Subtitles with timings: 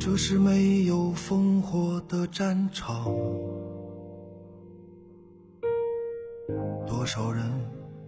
[0.00, 3.04] 这是没有烽火的战场，
[6.86, 7.44] 多少人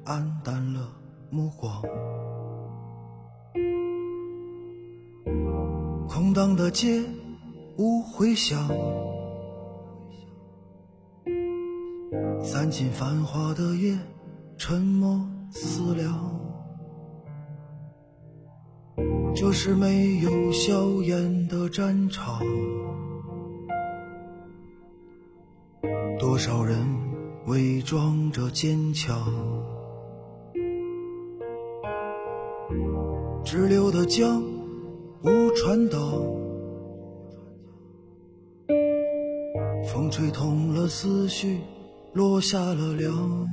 [0.05, 0.89] 黯淡了
[1.31, 1.83] 目光。
[6.09, 7.05] 空荡的街，
[7.77, 8.69] 无回响。
[12.43, 13.97] 散尽繁华的夜，
[14.57, 16.41] 沉默思量。
[19.35, 22.41] 这是没有硝烟的战场，
[26.19, 26.77] 多少人
[27.47, 29.17] 伪装着坚强，
[33.45, 34.43] 支流的江
[35.23, 35.99] 无船到，
[39.93, 41.61] 风吹痛了思绪，
[42.13, 43.47] 落下了凉。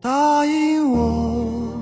[0.00, 1.78] 答应我，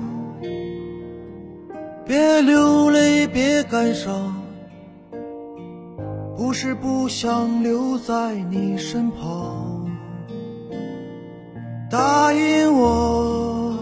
[2.05, 4.35] 别流泪，别感伤。
[6.35, 9.89] 不是不想留在你身旁。
[11.89, 13.75] 答应我，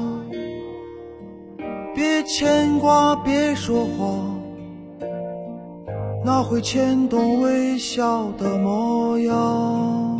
[1.96, 4.37] 别牵挂，别说谎，
[6.28, 10.20] 那会牵动微笑的模样。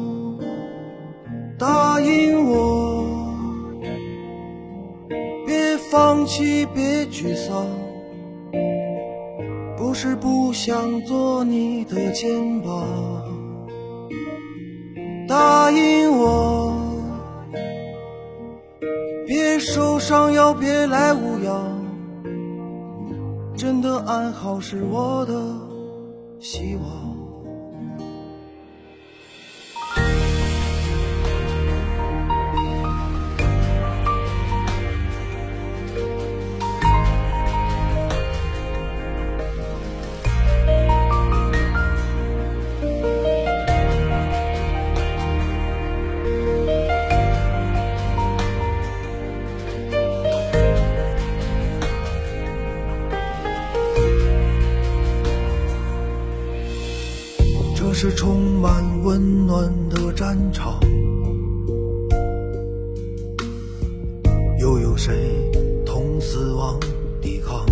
[1.60, 3.04] 答应我。
[5.46, 7.66] 别放弃，别沮丧，
[9.76, 12.86] 不是不想做你的肩膀。
[15.28, 16.74] 答应我，
[19.26, 21.66] 别受伤，要别来无恙。
[23.58, 25.67] 真的安好是我的
[26.40, 27.17] 希望。
[58.00, 60.80] 是充满温暖的战场，
[64.60, 65.16] 又有谁
[65.84, 66.80] 同死亡
[67.20, 67.66] 抵抗？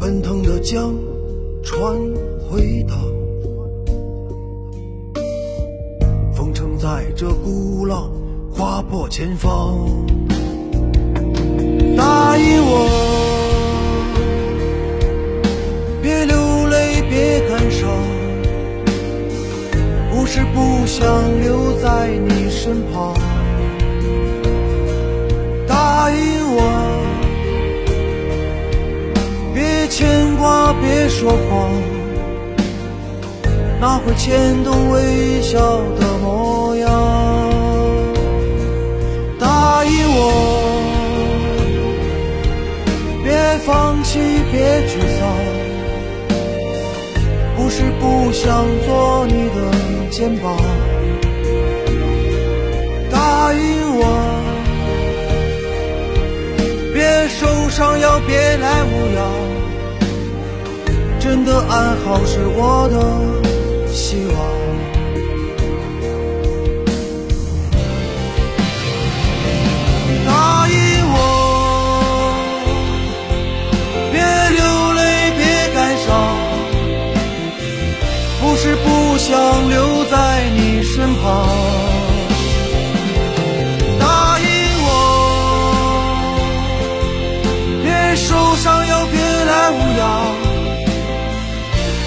[0.00, 0.92] 奔腾的江，
[1.62, 1.94] 船
[2.50, 2.98] 回荡，
[6.34, 8.10] 风承载着鼓浪，
[8.50, 9.78] 划破前方。
[11.96, 13.11] 答应我。
[20.34, 21.04] 是不想
[21.42, 23.12] 留在你身旁，
[25.68, 26.16] 答应
[26.56, 26.62] 我，
[29.52, 31.70] 别牵挂，别说谎，
[33.78, 35.58] 那会牵动微笑
[36.00, 36.88] 的模样。
[39.38, 40.20] 答应我，
[43.22, 43.34] 别
[43.66, 44.18] 放弃，
[44.50, 45.28] 别沮丧，
[47.54, 49.71] 不是不想做你的。
[50.12, 50.54] 肩膀，
[53.10, 53.60] 答应
[53.96, 54.04] 我，
[56.92, 59.20] 别受伤，要别来无恙。
[61.18, 62.94] 真的安好是我的
[63.90, 64.71] 希望。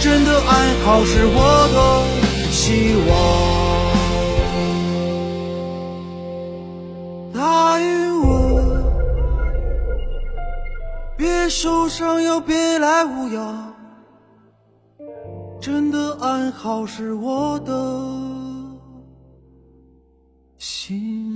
[0.06, 1.78] 真的安好是我的
[2.52, 3.12] 希望。
[7.34, 8.30] 答应我，
[11.18, 13.74] 别受伤，要别来无恙。
[15.60, 17.74] 真的安好是我的。
[20.60, 21.35] 心。